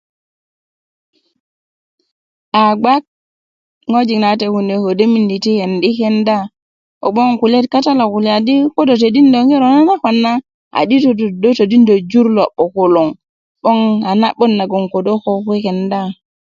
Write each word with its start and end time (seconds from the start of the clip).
a 2.59 2.61
gba 2.81 2.93
ŋojik 3.91 4.19
nawate 4.21 4.45
kune 4.53 4.75
ködö 4.83 5.03
ti 5.41 5.49
kendikenda 5.59 6.37
kogboŋ 7.01 7.29
kulyeet 7.39 7.67
kata 7.73 7.91
lo 7.99 8.05
kulya 8.13 8.35
di 8.47 8.53
ko 8.73 8.81
do 8.87 8.95
todindö 9.01 9.37
ŋiro 9.47 9.65
nanakwan 9.69 10.17
do 11.41 11.49
todindö 11.57 11.93
jur 12.11 12.27
lo 12.37 12.43
'bukuluŋ 12.51 13.07
'boŋ 13.61 13.79
a 14.09 14.11
na'but 14.21 14.51
naŋ 14.57 14.67
ko 15.23 15.33
kekenda 15.47 16.01